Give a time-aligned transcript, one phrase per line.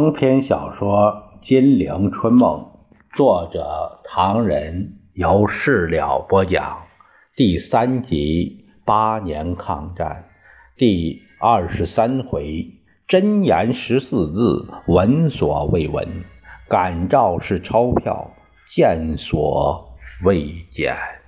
[0.00, 2.70] 长篇小说《金陵春梦》，
[3.14, 6.84] 作者唐人，由事了播讲，
[7.36, 10.24] 第三集八年抗战，
[10.74, 16.06] 第二十三回真言十四字，闻所未闻；
[16.66, 18.32] 感召是钞票，
[18.74, 21.19] 见所未见。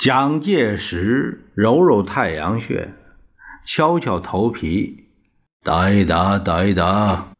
[0.00, 2.88] 蒋介石揉揉太阳穴，
[3.66, 5.08] 敲敲头皮，
[5.62, 7.32] 打一打，打一打。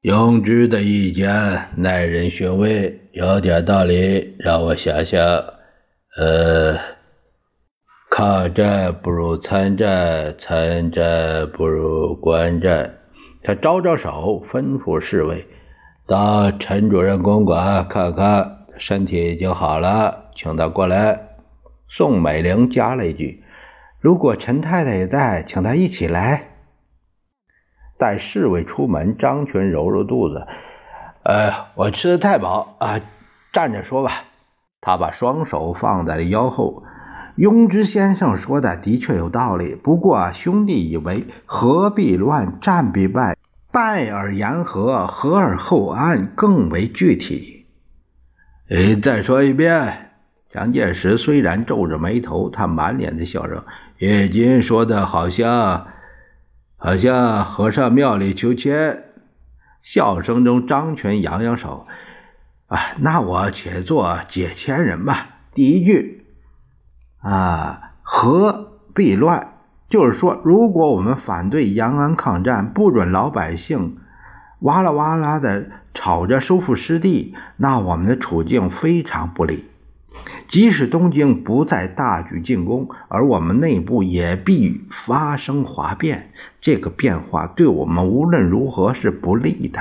[0.00, 4.34] 永之的意见耐人寻味，有点道理。
[4.38, 5.22] 让我想想，
[6.16, 6.78] 呃，
[8.08, 12.94] 抗战不如参战，参战不如观战。
[13.42, 15.46] 他招招手，吩咐侍卫
[16.06, 21.25] 到陈主任公馆看看，身体已经好了，请他过来。
[21.88, 23.42] 宋美龄加了一句
[24.00, 26.48] ：“如果陈太太也在，请她一起来。”
[27.98, 30.46] 待侍卫出门，张群揉揉肚子
[31.24, 33.00] ：“呃，我吃的太饱啊，
[33.52, 34.24] 站着说吧。”
[34.82, 36.84] 他把双手放在了腰后。
[37.36, 43.36] 庸之先生说的的确有道理，不过兄弟以为何必乱，战必败，
[43.70, 47.66] 败而言和，和而后安更为具体。
[48.70, 50.05] 呃，再说一遍。
[50.56, 53.62] 蒋介石虽然皱着眉头，他满脸的笑容。
[53.98, 55.88] 叶金说的好像，
[56.78, 59.04] 好像和尚庙里求签。
[59.82, 61.86] 笑声中，张全扬扬手
[62.68, 65.26] ：“啊，那我且做解签人吧。
[65.52, 66.24] 第一句，
[67.20, 69.58] 啊，和必乱，
[69.90, 73.98] 就是说，如果我们反对延安抗战，不准老百姓
[74.60, 79.66] 哇啦哇啦的吵着收复失地，那我们的处境非常不利。”
[80.48, 86.30] 即使东京不再大举进攻，而我们内部也必发生哗变，
[86.60, 89.80] 这个变化对我们无论如何是不利的。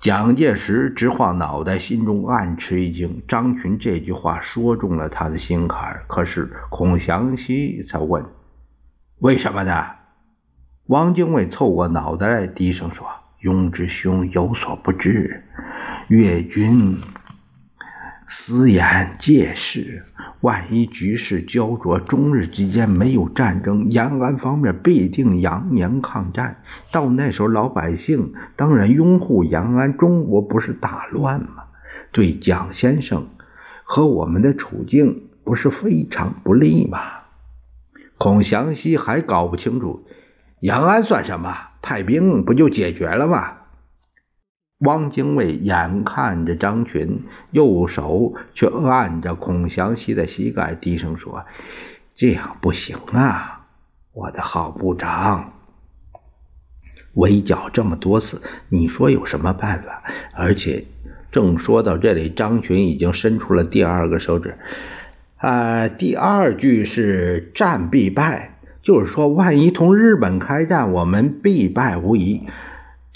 [0.00, 3.22] 蒋介石直晃脑袋，心中暗吃一惊。
[3.26, 8.24] 张群这句话说中了他的心坎可是孔祥熙才问
[9.20, 9.86] ：“为什么呢？”
[10.86, 13.06] 汪精卫凑过脑袋，低声说
[13.42, 15.42] ：“庸之兄有所不知，
[16.08, 16.98] 越军。”
[18.28, 20.04] 私言借势，
[20.40, 26.60] 万一局势焦灼，中日之间没有战争，延安方面必定扬言抗战。
[26.90, 31.64] 到那时候，老百姓当然拥护延安，中国不是大乱吗？
[32.10, 33.28] 对蒋先生
[33.84, 36.98] 和我们的处境不是非常不利吗？
[38.18, 40.04] 孔祥熙还搞不清楚，
[40.58, 41.56] 延安算什么？
[41.80, 43.58] 派兵不就解决了吗？
[44.80, 51.46] 汪精卫眼看着张群，右手却按着孔祥熙的膝盖，低声说
[52.14, 53.64] ：“这样不行啊，
[54.12, 55.54] 我的好部长，
[57.14, 60.02] 围剿这么多次，你说有什么办法？”
[60.36, 60.84] 而且，
[61.32, 64.58] 正说到这里，张群已经伸出了第二个手指。
[65.38, 72.46] 啊，第二句是“战必败”，就是说，万一同日本开战，我们必败无疑。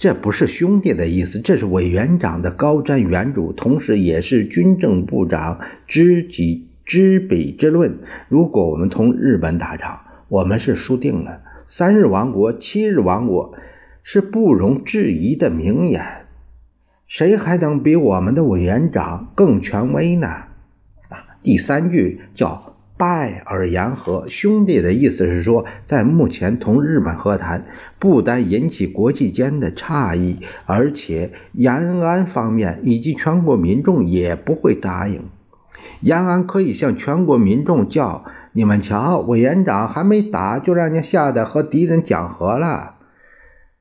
[0.00, 7.98] 这不是兄弟的意思，这是委员长的高瞻远瞩，同时也是军政部长知己知彼之论。
[8.30, 11.42] 如果我们同日本打仗，我们是输定了。
[11.68, 13.54] 三日亡国，七日亡国，
[14.02, 16.03] 是不容置疑的名言。
[17.06, 20.28] 谁还能比我们的委员长更权威呢？
[21.10, 22.69] 啊，第三句叫。
[23.00, 27.64] 败而言和，兄弟的意思是说，在目前同日本和谈，
[27.98, 35.22] 不单引起国际间的诧异，而且延安方面以及全国民众也不会答应。
[36.02, 42.96] 延安可以向全国民众叫：“你们瞧，委员长还没打，就让人吓得和敌人讲和了。”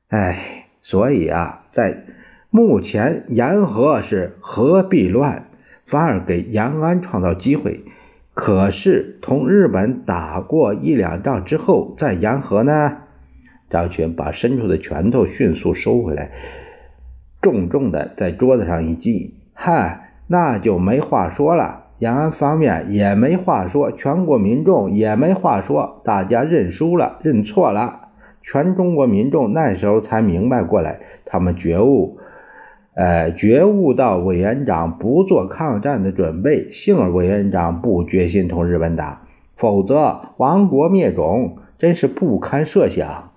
[0.08, 2.04] 哎，所以啊，在
[2.48, 5.44] 目前言和是和必乱，
[5.86, 7.84] 反而给延安创造机会。
[8.32, 12.98] 可是，同日本打过一两仗之后再言和呢？
[13.68, 16.30] 张群把伸出的拳头迅速收回来，
[17.42, 19.34] 重重的在桌子上一击。
[19.52, 21.86] 嗨，那就没话说了。
[21.98, 28.08] 延安方面也没话说，全国民众也没话说，大家认输了，认错了。
[28.42, 32.18] 全中国民众那时候才明白过来，他们觉悟。
[33.00, 39.22] 呃，觉悟到委员长不做抗战的准备，幸而委员长不决心同日本打，
[39.56, 43.32] 否则亡国灭种真是不堪设想。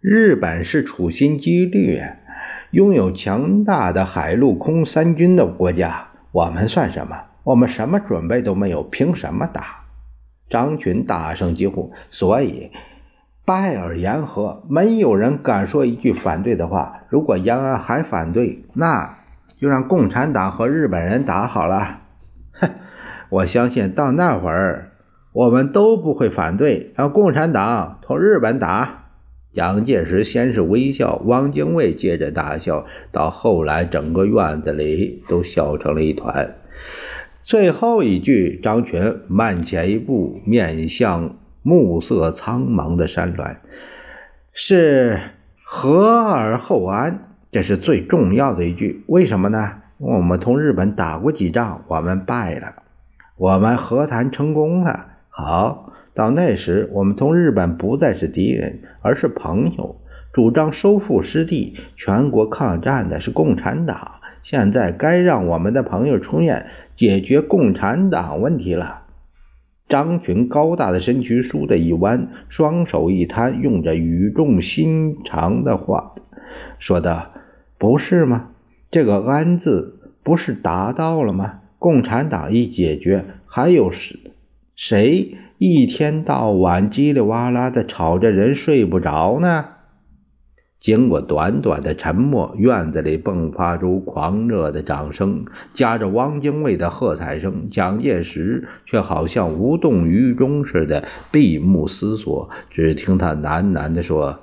[0.00, 2.00] 日本是处心积虑
[2.70, 7.16] 拥有强大的海陆空三军的国家，我们算什么？
[7.42, 9.86] 我们什么准备都没有，凭什么打？
[10.48, 11.92] 张群大声疾呼。
[12.12, 12.70] 所以。
[13.50, 17.00] 拜尔言和，没有人敢说一句反对的话。
[17.08, 19.18] 如果延安还反对，那
[19.60, 21.98] 就让共产党和日本人打好了。
[22.52, 22.70] 哼，
[23.28, 24.92] 我相信到那会儿，
[25.32, 29.06] 我们都不会反对让共产党同日本打。
[29.52, 36.54] 蒋介石先是微笑，汪精卫接着大笑，到后来整个院子里都笑成了一团。
[37.42, 41.34] 最后一句，张群慢前一步，面向。
[41.62, 43.56] 暮色苍茫的山峦，
[44.52, 45.18] 是
[45.62, 49.04] 和而后安，这是最重要的一句。
[49.06, 49.82] 为什么呢？
[49.98, 52.82] 我们同日本打过几仗，我们败了，
[53.36, 55.06] 我们和谈成功了。
[55.28, 60.00] 好，到那时，我们同日本不再是敌人，而是朋友。
[60.32, 64.12] 主张收复失地、全国抗战的是共产党。
[64.42, 66.66] 现在该让我们的朋友出面
[66.96, 68.99] 解决共产党问题了。
[69.90, 76.14] 张群高大的身躯倏地一弯，双手一摊，用着语重心长的话
[76.78, 77.32] 说道
[77.76, 78.50] ：“不是吗？
[78.90, 81.60] 这个‘安’字不是达到了吗？
[81.78, 84.18] 共产党一解决，还有谁
[84.76, 89.64] 谁一天到晚叽里哇啦的吵着人睡不着呢？”
[90.80, 95.44] 经过短短的沉默，院子里迸发出狂热的掌声，
[95.74, 97.68] 夹着汪精卫的喝彩声。
[97.70, 102.48] 蒋介石却好像无动于衷似的，闭目思索。
[102.70, 104.38] 只听他喃喃地说：“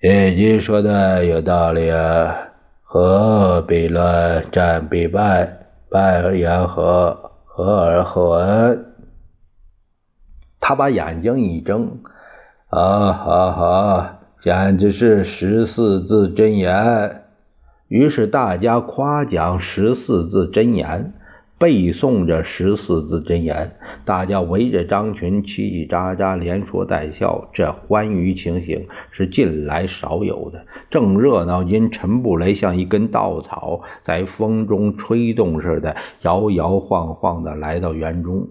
[0.00, 2.34] 叶君说的有道理啊，
[2.82, 8.86] 和必乱，战必败，败而言和，和而后安。”
[10.60, 11.98] 他把眼睛一睁
[12.70, 17.24] ：“啊，好好。”简直是十四字真言。
[17.88, 21.12] 于是大家夸奖十四字真言，
[21.58, 23.76] 背诵着十四字真言。
[24.06, 27.50] 大家围着张群叽叽喳喳，连说带笑。
[27.52, 30.64] 这欢愉情形是近来少有的。
[30.88, 38.48] 正热闹因，陈布雷像一根稻草，在风中吹动似的，摇摇晃晃地来到园中，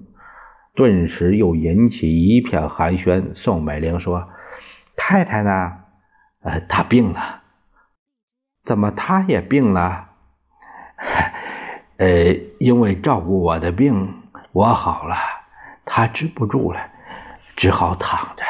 [0.75, 3.23] 顿时又引起一片寒暄。
[3.33, 4.27] 宋美龄说。
[5.01, 5.78] 太太呢？
[6.41, 7.41] 呃，他病了。
[8.63, 10.09] 怎么他也病了？
[11.97, 14.21] 呃，因为照顾我的病，
[14.51, 15.15] 我好了，
[15.85, 16.79] 他治不住了，
[17.55, 18.43] 只好躺着。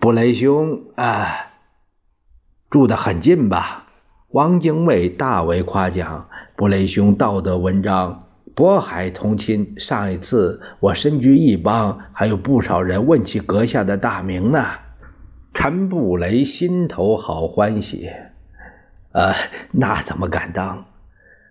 [0.00, 1.48] 布雷兄啊，
[2.70, 3.86] 住得很近吧？
[4.28, 8.24] 汪精卫大为夸奖布雷兄道德文章。
[8.54, 14.64] 渤海同亲，上一次我身居一邦，还有不少人问起阁下的大名呢。
[15.60, 18.08] 陈布雷心头好欢喜，
[19.10, 19.32] 呃，
[19.72, 20.84] 那怎么敢当？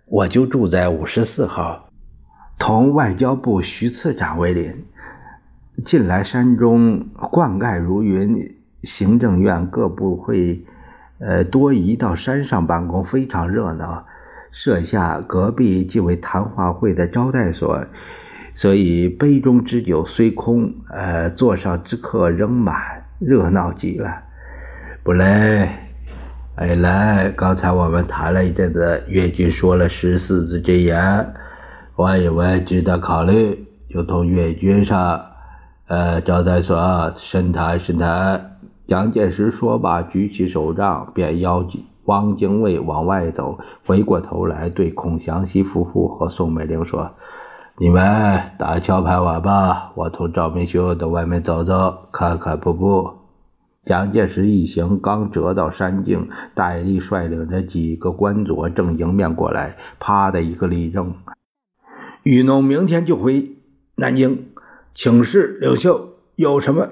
[0.06, 1.90] 我就住在五十四号，
[2.58, 4.86] 同外交部徐次长为邻。
[5.84, 10.64] 近来山中灌溉如云，行政院各部会，
[11.18, 14.06] 呃，多移到山上办公，非常热闹。
[14.50, 17.84] 设下隔壁即为谈话会的招待所，
[18.54, 24.08] 所以杯中之酒虽空，呃，座上之客仍满，热闹极了。
[25.02, 25.88] 不来，
[26.56, 31.34] 哎来，刚才我们谈了一阵子，越军说了十四字真言，
[31.96, 35.20] 我以为值得考虑，就同越军上，
[35.86, 38.58] 呃，招待所深谈深谈。
[38.86, 41.84] 蒋介石说罢，举起手杖，便邀请。
[42.04, 47.10] 汪精卫往外走，回过头来对孔祥熙夫妇和宋美龄说
[47.80, 48.02] ：“你们
[48.58, 53.12] 打桥牌玩吧，我同赵明兄到外面走走，看看瀑布。”
[53.86, 61.14] 蒋介石一行刚折到山径，戴笠率领着几个官佐正迎面过来，啪的一个立正
[62.24, 63.56] ：“雨农明天就回
[63.94, 64.48] 南京，
[64.92, 66.88] 请示领袖有什么？”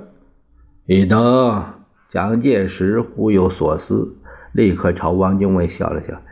[0.87, 1.65] 一等，
[2.13, 4.17] 蒋介石忽有所思。
[4.53, 6.23] 立刻朝汪精卫笑了笑，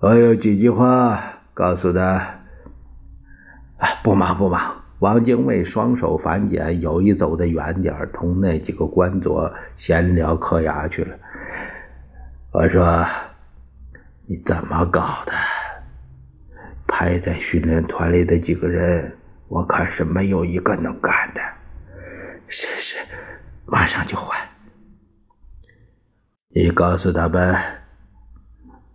[0.00, 1.20] 我有几句话
[1.54, 2.33] 告诉他。
[4.02, 4.82] 不忙不忙。
[5.00, 11.16] 王精卫双手反剪，有意走得远点同那几个官佐闲聊嗑牙去了。
[12.52, 13.04] 我说
[14.26, 15.32] ：“你怎么搞的？
[16.86, 19.14] 排在训练团里的几个人，
[19.48, 21.40] 我看是没有一个能干的。”
[22.46, 22.96] 是是，
[23.66, 24.38] 马上就换。
[26.48, 27.54] 你告诉他们，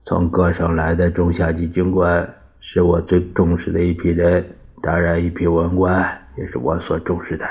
[0.06, 2.28] 从各省来的中下级军官
[2.62, 7.46] 是我最重视的一批人，当然一批文官也是我所重视的，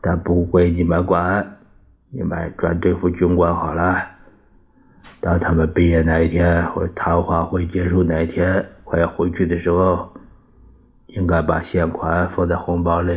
[0.00, 1.58] 但不归你们管，
[2.10, 4.02] 你们专对付军官好了。
[5.20, 10.12] 当他们毕业那一天，或谈话会结束那一天，快要回去的时候，
[11.06, 13.14] 应该把现款放在红包里，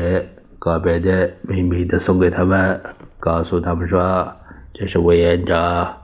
[0.60, 2.80] 个别的秘密的送给他们，
[3.20, 4.32] 告诉他们说
[4.74, 5.96] 这是委员长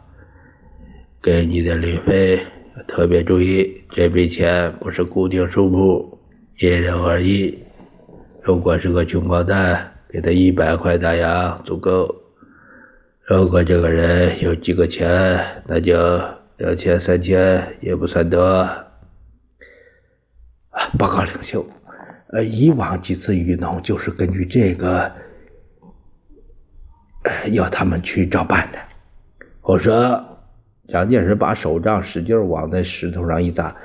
[1.21, 2.39] 给你的旅费。
[2.87, 6.10] 特别注意，这笔钱不是固定数目，
[6.61, 7.57] 因人而异。
[8.43, 12.15] 如果是个穷光蛋，给他一百块大洋足够。
[13.25, 15.95] 如果这个人有几个钱，那就
[16.57, 18.69] 两千、三千也不算多。
[20.99, 21.65] 报告领袖，
[22.27, 25.11] 呃，以往几次愚弄就是根据这个，
[27.53, 28.77] 要他们去照办的。
[29.61, 30.23] 我说，
[30.87, 33.75] 蒋介石把手杖使劲往那石头上一砸。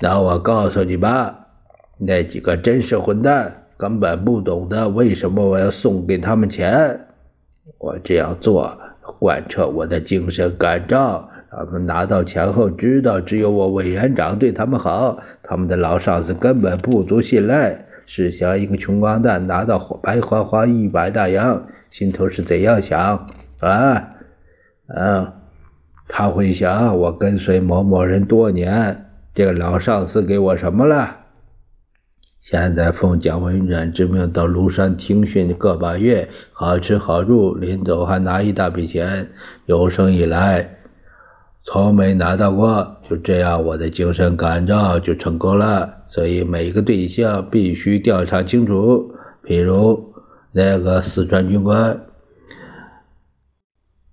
[0.00, 1.43] 那我告诉你吧，
[1.98, 7.00] 那几个真是混蛋，根本不懂得为什么我要送给他们钱。
[7.78, 8.78] 我这样做。
[9.18, 17.84] 贯彻我的精神感召，他们拿到钱后知道，只有我委员长对他们好，他们的老上司根本不足信赖。
[18.06, 23.28] 试想，一个穷光蛋拿到白花花一百大洋，心头是怎样想
[23.60, 24.08] 啊？
[24.88, 25.34] 啊，
[26.08, 31.23] 他会想：我跟随某某人多年，这个老上司给我什么了？
[32.44, 39.30] 现在奉蒋委员长之命到庐山听训个把月，好吃好住，临走还拿一大笔钱。
[39.64, 40.76] 有生以来
[41.64, 46.04] 从没拿到过，就这样我的精神感召就成功了。
[46.08, 49.14] 所以每个对象必须调查清楚。
[49.42, 50.12] 比如
[50.52, 51.98] 那个四川军官，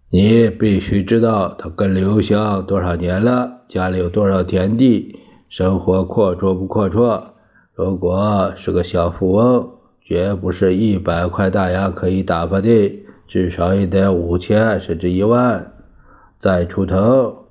[0.10, 5.20] 你必须知道他跟刘湘多少年了，家里有多少田地，
[5.50, 7.31] 生活阔绰不阔绰。
[7.84, 9.72] 如果是个小富翁，
[10.02, 15.74] 绝不是一百块大洋可以打发的，至少也得五千甚至一万
[16.40, 17.48] 再出头。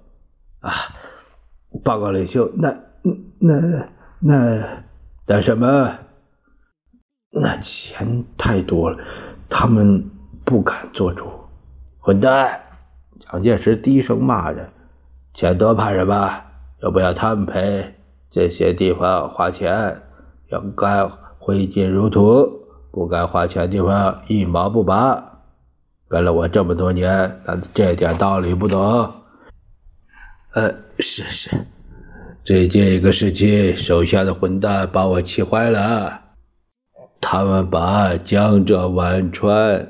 [0.60, 0.70] 啊，
[1.82, 2.72] 报告领袖，那
[3.40, 3.88] 那
[4.20, 4.84] 那
[5.26, 5.98] 那什么？
[7.32, 8.98] 那钱太多了，
[9.48, 10.08] 他们
[10.44, 11.26] 不敢做主。
[11.98, 12.60] 混蛋！
[13.18, 14.68] 蒋介石低声骂着
[15.34, 16.40] ：“钱多怕什么？
[16.82, 17.96] 要不要他们赔？
[18.30, 20.02] 这些地方花钱。”
[20.50, 22.46] 要该挥金如土，
[22.90, 25.40] 不该花钱的地方一毛不拔。
[26.08, 27.08] 跟了我这么多年，
[27.46, 28.80] 难道这点道理不懂？
[30.54, 31.50] 呃，是是，
[32.44, 36.20] 最近一个时期，手下的混蛋把我气坏了。
[37.20, 39.88] 他们把江浙皖川、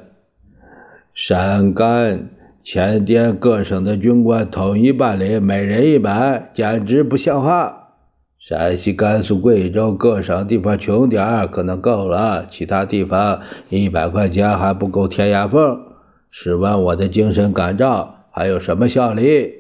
[1.15, 2.29] 陕甘、
[2.63, 7.80] 前滇各省的军官统一办理，每人一百，简直不像话。
[8.43, 15.79] 陕西、甘肃、贵州各省地方穷点儿可能够了，其他地方一百块钱还不够填牙缝。
[16.31, 19.53] 试问我的精神感召还有什么效力？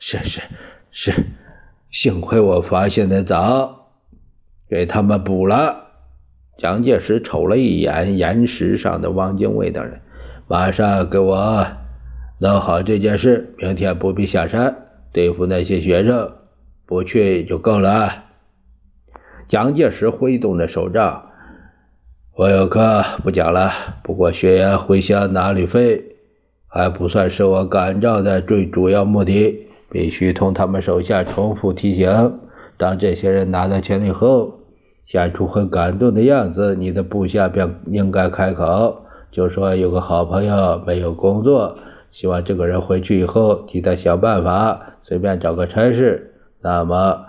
[0.00, 0.40] 是是
[0.90, 1.12] 是，
[1.92, 3.90] 幸亏我发现的早，
[4.68, 5.82] 给他们补了。
[6.58, 10.00] 蒋介石瞅了一眼岩石上的汪精卫等人，
[10.48, 11.64] 马上给我
[12.38, 16.32] 弄好这件事，明天不必下山对付那些学生。
[16.86, 18.24] 不去就够了。
[19.48, 21.30] 蒋介石挥动着手杖
[22.34, 23.70] ：“我有课不讲了。
[24.02, 26.16] 不过学员回乡拿旅费，
[26.66, 29.68] 还不算是我感召的最主要目的。
[29.90, 32.40] 必须同他们手下重复提醒：
[32.76, 34.60] 当这些人拿到钱以后，
[35.06, 41.78] 显出很感动的样子，你的部下便应该开口，就说有个好朋友没有工作，
[42.10, 46.32] 希望这个人回去以后替他想办法，随便找个差事。”
[46.64, 47.26] 那么，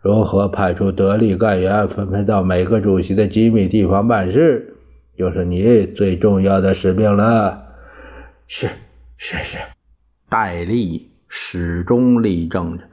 [0.00, 4.76] 如何派出得力干员分配到每个主席的机密地方办事，
[5.18, 7.64] 就是你最重要的使命了。
[8.46, 8.68] 是，
[9.16, 9.58] 是是。
[10.28, 12.84] 戴笠始终立正着。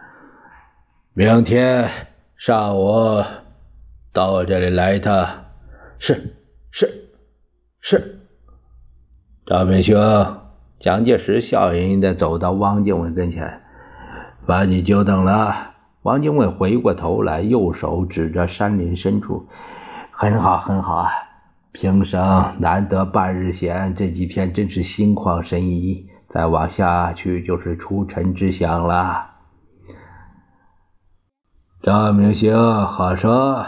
[1.14, 1.88] 明天
[2.38, 3.24] 上午
[4.12, 5.28] 到我这里来一趟。
[6.00, 6.34] 是，
[6.72, 6.90] 是，
[7.82, 8.20] 是。
[9.46, 9.96] 赵明兄，
[10.80, 13.62] 蒋介石笑吟吟地走到汪精卫跟前，
[14.48, 15.73] 把你久等了。
[16.04, 19.48] 王精卫回过头来，右手指着山林深处
[20.12, 21.10] ：“很好，很好啊！
[21.72, 26.08] 平生难得半日闲，这几天真是心旷神怡。
[26.30, 29.32] 再往下去就是出尘之乡了。”
[31.82, 33.66] 赵明星，好说。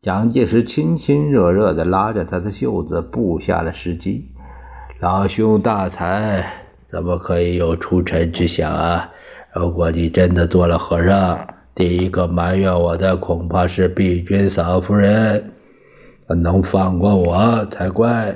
[0.00, 4.32] 蒋介石亲亲热热的拉着他的袖子，布下了时机
[5.00, 6.44] ：“老兄大才，
[6.86, 9.10] 怎么可以有出尘之想啊？”
[9.54, 15.52] 如果你真的做了和尚，第一个埋怨我的恐怕是碧君嫂夫人，
[16.28, 18.34] 能放过我才怪。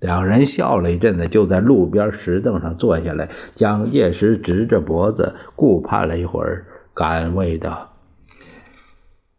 [0.00, 3.28] 两人笑了一阵子，就在路边石凳上坐下来。
[3.54, 7.92] 蒋介石直着脖子，顾盼了一会儿，感慰 道：“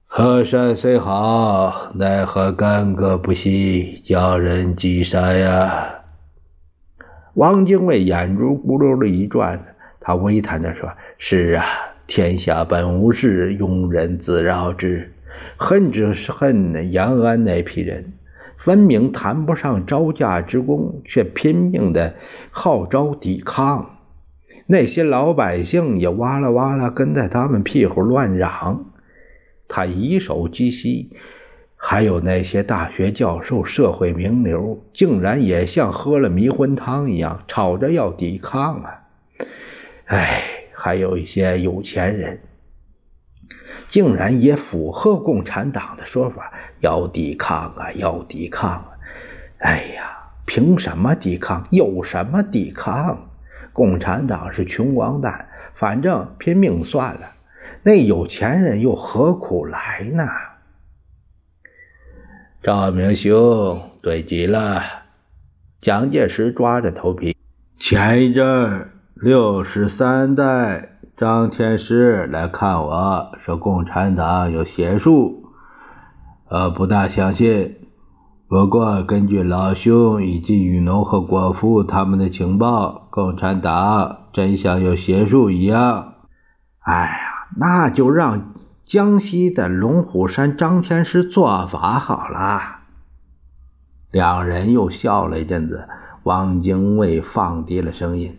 [0.08, 5.96] 河山虽好，奈何干戈不息，叫人击杀呀？”
[7.36, 9.76] 汪精卫眼珠咕噜的一转，
[10.08, 11.66] 他微叹地说：“是啊，
[12.08, 15.12] 天下本无事，庸人自扰之。
[15.58, 18.14] 恨只是恨延安那批人。”
[18.56, 22.16] 分明谈不上招架之功，却拼命的
[22.52, 23.98] 号召抵抗。
[24.66, 28.86] 那些老百姓也哇啦哇啦跟在他们屁股乱嚷。
[29.68, 31.12] 他以手击膝，
[31.76, 39.04] 还有那些大学教授、社会名流，竟然也像喝了迷魂汤一样，吵着要抵抗啊！
[40.08, 42.40] 哎，还有一些有钱人，
[43.88, 46.52] 竟然也符合共产党的说法。
[46.80, 47.92] 要抵抗啊！
[47.94, 48.90] 要抵抗啊！
[49.58, 51.68] 哎呀，凭什么抵抗？
[51.72, 53.32] 有什么抵抗？
[53.74, 57.32] 共产党是穷光蛋，反正拼命算了。
[57.82, 60.28] 那有钱人又何苦来呢？
[62.62, 64.84] 赵明兄，对极了。
[65.82, 67.36] 蒋介石抓着头皮。
[67.80, 75.44] 前一阵儿六十三代张天师来看我说，共产党有邪术。
[76.50, 77.78] 呃，不大相信。
[78.48, 86.14] 不过，根据老兄以及雨农和国父他们的情报，共产党真像有邪术一样。
[86.80, 88.54] 哎呀，那就让
[88.86, 92.82] 江西的龙虎山张天师做法好了。
[94.12, 95.88] 两人又笑了一阵子。
[96.24, 98.38] 汪精卫放低了声音：“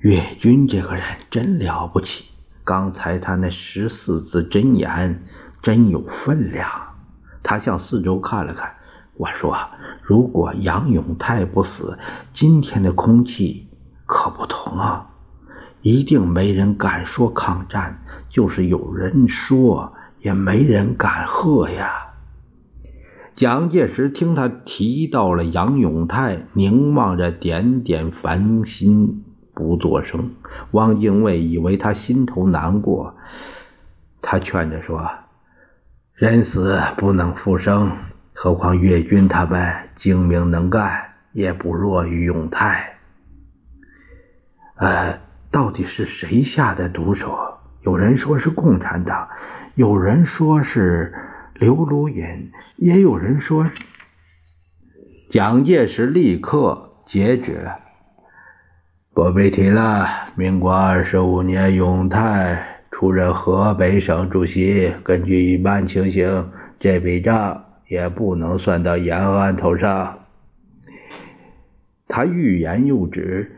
[0.00, 2.24] 岳军这个人真了不起，
[2.64, 5.22] 刚才他那十四字真言
[5.60, 6.66] 真有分量。”
[7.44, 8.76] 他向四周看了看，
[9.18, 9.54] 我说
[10.02, 11.98] ：“如果杨永泰不死，
[12.32, 13.68] 今天的空气
[14.06, 15.10] 可不同啊！
[15.82, 21.92] 一定没人敢说抗战，就是有人说，也没人敢喝呀。”
[23.36, 29.24] 蒋介石听他提到了杨永泰，凝望着点点繁星，
[29.60, 30.30] 不作声。
[30.70, 33.14] 汪精卫以为他心头难过，
[34.22, 35.06] 他劝着说。
[36.14, 37.92] 人死不能复生，
[38.32, 42.96] 何况岳军他们精明能干，也不弱于永泰。
[44.76, 45.20] 呃，
[45.50, 47.36] 到底是谁下的毒手？
[47.82, 49.28] 有人说是共产党，
[49.74, 51.14] 有人说是
[51.54, 53.66] 刘如隐，也有人说……
[55.30, 57.78] 蒋介石立刻截止了，
[59.12, 60.06] 不必提了。
[60.34, 62.66] 民国二十五年，永泰。
[62.90, 70.18] 出任河北省主席，根据一般情形，这笔账也不能算到延安头上。
[72.08, 73.56] 他欲言又止。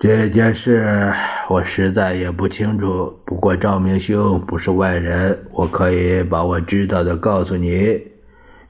[0.00, 1.12] 这件事
[1.50, 8.00] 我实在也不清楚，不过赵明兄不是外人，我可以把我知道的告诉你。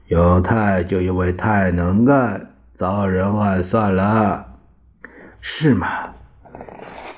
[0.07, 4.54] 永泰就因为太能干，遭人暗算了，
[5.47, 5.87] 是吗？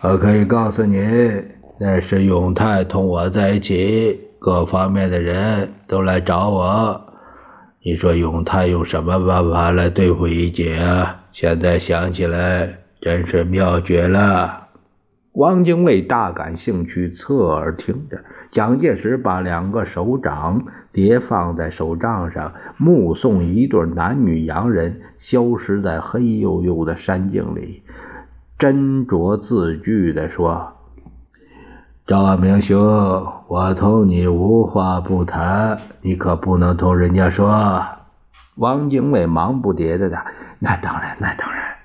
[0.01, 1.01] 我可以告诉你。
[1.79, 7.01] 那是永泰同我在一起，各方面的人都来找我。
[7.81, 11.23] 你说永泰用什么办法来对付一姐啊？
[11.31, 14.67] 现在想起来真是妙绝了。
[15.33, 18.19] 汪精卫大感兴趣，侧耳听着。
[18.51, 27.83] 蒋介石把两个手掌叠放在手杖上，目送一对男女洋人消失在黑黝黝的山径里，
[28.57, 30.73] 斟酌字句地说。
[32.07, 32.79] 赵明兄，
[33.47, 37.85] 我同你无话不谈，你可不能同人家说。
[38.55, 40.25] 汪精卫忙不迭的答
[40.57, 41.75] ：“那当然，那当然。”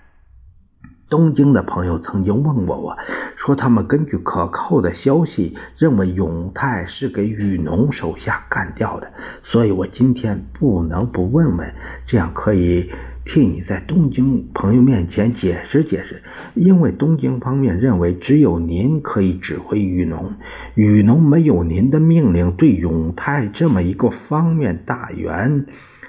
[1.11, 2.97] 东京的朋友曾经问过我，
[3.37, 11.75] 说他们根据可靠的消息，认为永泰是给雨农手下干掉的，所以我今天不能不问问，
[12.07, 12.91] 这样可以。
[13.25, 16.23] 替你在东京朋友面前解释解释，
[16.55, 20.35] 因为东京方面认为只有您可以指挥雨农，
[20.75, 25.67] 雨农没有您的命令，对永泰这么一个方面大员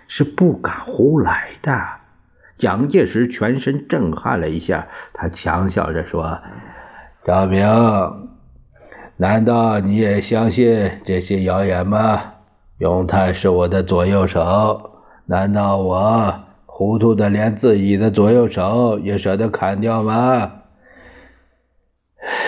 [0.08, 1.84] 是不敢胡来的。
[2.58, 6.40] 蒋介石全身震撼了一下，他强笑着说
[7.26, 7.64] ：“赵明，
[9.18, 12.22] 难道你也相信这些谣言吗？
[12.80, 14.92] 永泰是我的左右手，
[15.26, 16.42] 难道我？”
[16.76, 20.52] 糊涂的连自己的左右手也舍得砍掉吗？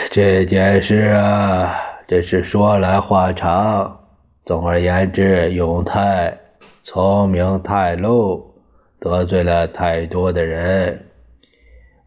[0.10, 1.76] 这件事啊，
[2.08, 4.00] 真是说来话长。
[4.44, 6.36] 总而言之，永泰
[6.84, 8.52] 聪明太露，
[9.00, 11.06] 得罪了太多的人。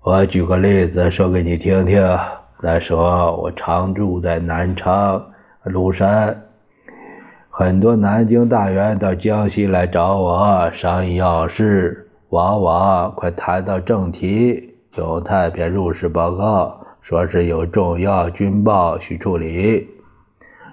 [0.03, 2.03] 我举个例子说给你听听。
[2.61, 5.25] 那时候我常住在南昌
[5.65, 6.37] 庐山，
[7.49, 19.89] 很多南京大员到江西来找我商议要事，往往快谈到正题，永泰便入室报告，说是有重要军报需处理。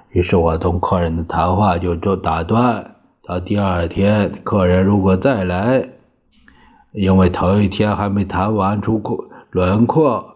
[0.10, 2.96] 于是我同客人的谈话就就打断。
[3.24, 5.88] 到第二天，客人如果再来，
[6.92, 9.02] 因为头一天还没谈完出
[9.50, 10.36] 轮廓。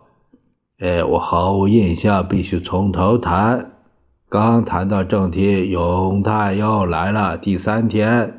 [0.79, 3.71] 哎，我毫无印象，必须从头谈。
[4.29, 7.38] 刚谈到正题，永泰又来了。
[7.38, 8.38] 第三天，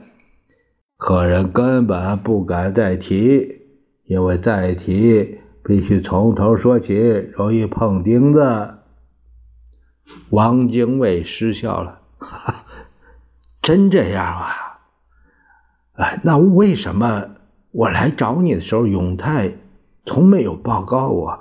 [1.01, 3.63] 客人根本不敢再提，
[4.05, 6.95] 因为再提必须从头说起，
[7.33, 8.75] 容易碰钉子。
[10.29, 12.67] 王精卫失笑了，哈，
[13.63, 14.81] 真这样啊？
[15.95, 17.31] 哎，那为什么
[17.71, 19.55] 我来找你的时候，永泰
[20.05, 21.41] 从没有报告我？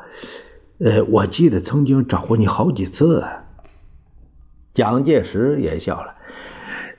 [0.79, 3.25] 呃，我记得曾经找过你好几次。
[4.73, 6.15] 蒋介石也笑了，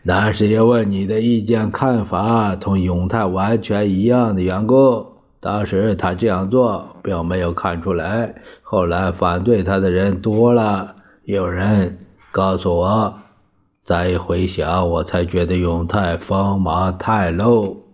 [0.03, 5.07] 那是因为你的意见看法同永泰完全一样的缘故。
[5.41, 11.99] 当时他这样做并没有看出来，后来反对他的人多了，有人
[12.31, 13.15] 告诉我，
[13.85, 17.85] 再一回想，我才觉得永泰锋芒太露。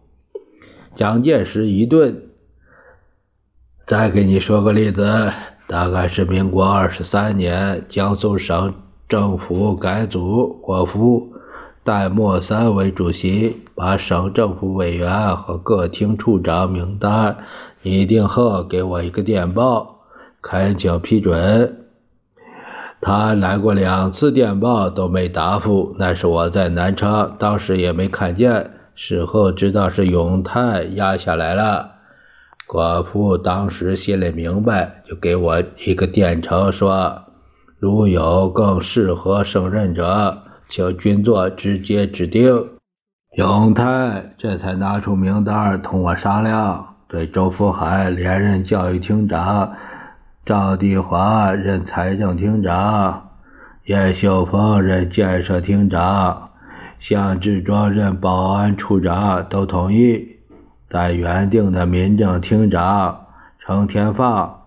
[0.95, 2.23] 蒋介石一顿，
[3.87, 5.33] 再给你说个例子。
[5.69, 8.75] 大概是民国二十三年，江苏省
[9.09, 11.33] 政府改组，国府
[11.87, 17.37] 戴墨三为主席，把省政府委员和各厅处长名单
[17.83, 20.01] 拟定后，给我一个电报，
[20.43, 21.87] 恳请批准。
[23.01, 25.95] 他来过两次，电报都没答复。
[25.97, 31.93] 那是我在南昌，当时也没看见，事后知道是永泰压下来了。
[32.69, 37.23] 寡妇当时心里明白，就给我一个电呈，说
[37.79, 42.71] ：“如有更适合胜任者，请军座直接指定。”
[43.37, 49.75] 永泰这才拿出名单同我商量，对周福海连任教育厅长，
[50.47, 53.29] 赵地华任财政厅长，
[53.85, 56.51] 叶秀峰任建设厅长，
[56.99, 60.37] 向志庄任保安处长，都同意。
[60.89, 63.27] 在原定的民政厅长
[63.59, 64.63] 程天放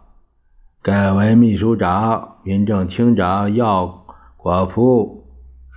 [0.83, 4.05] 改为秘书长，民政厅长要
[4.37, 5.18] 国父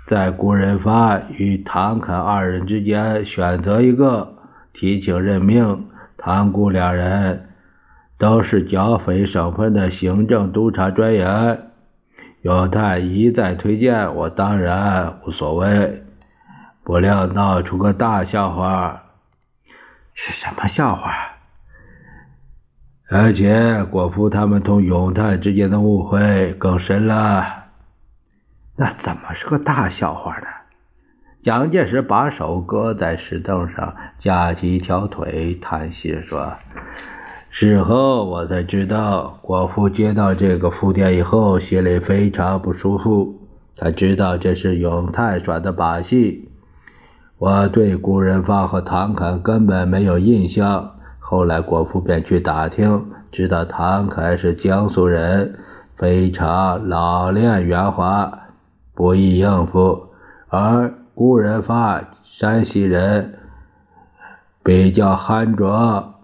[0.07, 4.35] 在顾仁发与唐肯二人之间选择一个，
[4.73, 5.87] 提请任命。
[6.17, 7.49] 唐顾两人
[8.19, 11.71] 都是剿匪省份的行政督察专员，
[12.43, 16.05] 永泰一再推荐，我当然无所谓。
[16.85, 19.03] 不料闹出个大笑话。
[20.15, 21.11] 是什么笑话？
[23.11, 27.62] 而且果夫他们同永泰之间的误会更深了。
[28.77, 30.47] 那怎么是个大笑话呢？
[31.43, 36.55] 蒋介石把手搁在石凳上，架起一条腿，叹息说
[37.51, 43.41] ：“事后我才知道，国父接到这个复电以后，心里非常不舒服。
[43.77, 46.49] 他知道这是永泰耍的把戏。”
[47.39, 50.93] 我对顾仁发和唐肯根本没有印象。
[51.19, 55.59] 后来国父便去打听，知道唐肯是江苏人，
[55.97, 58.42] 非常老练圆滑，
[59.03, 60.11] 不易应付；
[60.47, 63.37] 而顾仁发山西人，
[64.63, 66.15] 比较憨拙，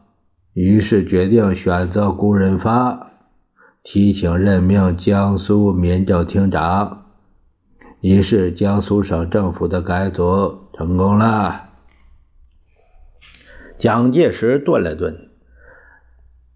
[0.52, 3.10] 于是决定选择顾仁发，
[3.82, 7.06] 提请任命江苏民政厅长。
[8.00, 10.68] 于是江苏省政府的改组。
[10.72, 11.70] 成功了。
[13.76, 15.27] 蒋介石顿了顿，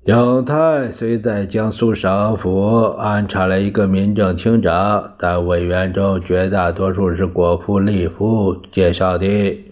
[0.05, 9.65] 永泰虽在江苏省府安插了一个民政厅长，但委员中绝大多数是国父、立夫介绍的。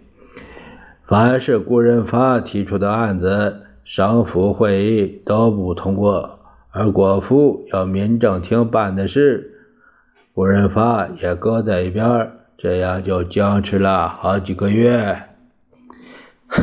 [1.08, 6.38] 凡是顾仁发提出的案子，省府会议都不通过；
[6.70, 9.50] 而国父要民政厅办的事，
[10.32, 15.22] 顾仁发也搁在一边这样就僵持了好几个月。
[16.46, 16.62] 哼，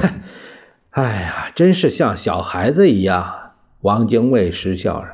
[0.92, 3.44] 哎呀，真是像小孩子一样。
[3.82, 5.08] 王精卫失笑了。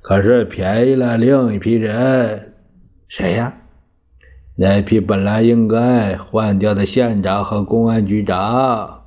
[0.00, 2.52] 可是便宜了另一批人，
[3.08, 3.54] 谁呀？
[4.56, 9.00] 那批本来应该换掉的县长和公安局长。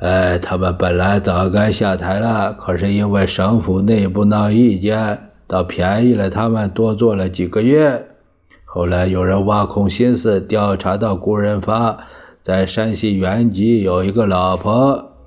[0.00, 8.06] 哎，他们本来早该下台了，可是因为省府内部闹意见，倒便宜了他们多做了几个月。
[8.64, 11.98] 后来有人挖空心思调查到顾仁发
[12.44, 15.17] 在山西原籍有一个老婆，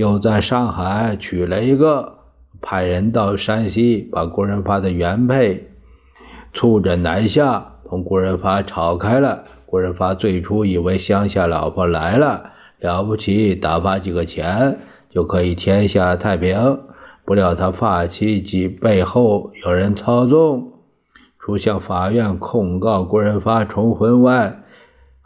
[0.00, 2.20] 又在上海娶了一个，
[2.62, 5.68] 派人到山西把郭仁发的原配
[6.54, 9.44] 促着南下，同郭仁发吵开了。
[9.66, 14.78] 郭仁发最初以为乡下老婆来了了不起，打发几个钱
[15.10, 16.80] 就可以天下太平，
[17.26, 20.72] 不料他发妻及背后有人操纵，
[21.38, 24.59] 除向法院控告郭仁发重婚外。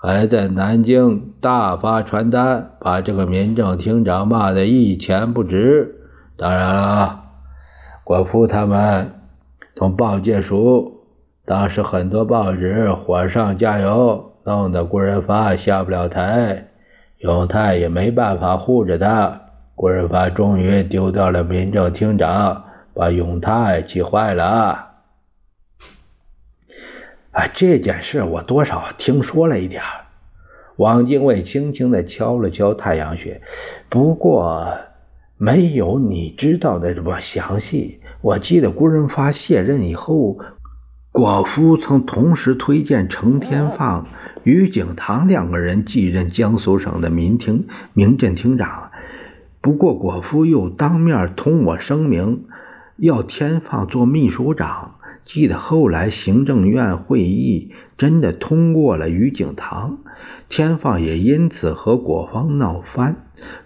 [0.07, 5.95] 还在南京大发传单，把这个民政厅长骂得一钱不值。
[6.37, 7.23] 当然了，
[8.05, 9.12] 国父他们
[9.75, 10.93] 同报界熟，
[11.47, 16.67] 当时很多报纸火上加油，弄得顾仁发下不了台，
[17.21, 19.40] 永泰也没办法护着他。
[19.75, 24.94] 顾仁发终于丢掉了民政厅长，把永泰气坏了。
[27.35, 29.83] 啊，这件事我多少听说了一点
[30.77, 33.42] 王精卫轻轻地敲了敲太阳穴，
[33.88, 34.79] 不过
[35.37, 38.01] 没有你知道的这么详细。
[38.20, 40.38] 我记得顾仁发卸任以后，
[41.11, 44.07] 果夫曾同时推荐程天放、
[44.44, 48.90] 于景堂两个人继任江苏省的民厅民政厅长。
[49.61, 52.47] 不过果夫又当面同我声明，
[52.97, 55.01] 要天放做秘书长。
[55.27, 59.99] 记得后来行政院会议真的通过了于景堂，
[60.49, 63.17] 天放也因此和国方闹翻，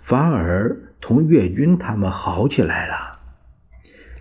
[0.02, 3.18] 反而同岳军他们好起来了。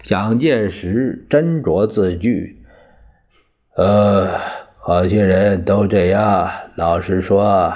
[0.03, 2.57] 蒋介石斟酌字句
[3.77, 4.39] ：“呃，
[4.79, 6.49] 好些人都这样。
[6.75, 7.71] 老实说，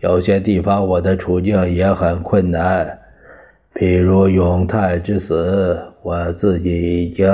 [0.00, 2.98] 有些地方我的处境也很困难，
[3.74, 7.28] 譬如永泰之死，我自己已经。”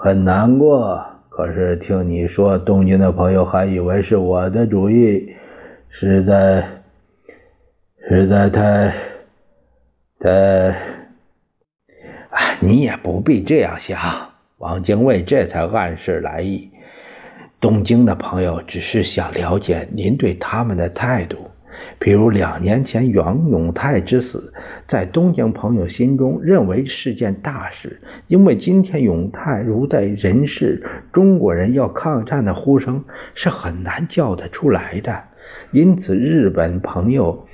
[0.00, 5.34] 很难过，可是听你说东京的朋友还以为是我的主意，
[5.88, 6.64] 实在
[8.08, 8.94] 实在太
[10.20, 10.30] 太……
[12.30, 13.98] 哎，你也不必这样想。
[14.58, 16.70] 王精卫这才暗示来意，
[17.58, 21.47] 东京的朋友只是想了解您对他们的态度。
[22.00, 24.52] 比如两年前杨永泰之死，
[24.86, 35.24] 在东京朋友心中认为是件大事，因为今天永泰如在人世，中国人要抗战的呼声是很难叫得出来的。
[35.72, 37.46] 因此，日本朋友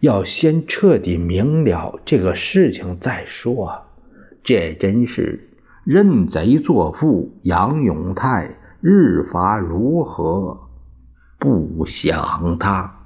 [0.00, 3.84] 要先彻底明了这个事情再说。
[4.42, 5.48] 这真是
[5.84, 10.68] 认贼作父，杨永泰日发如何？
[11.38, 12.97] 不想他。